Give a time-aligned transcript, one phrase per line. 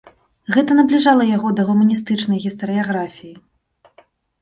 [0.55, 3.35] Гэта набліжала яго да гуманістычнай гістарыяграфіі.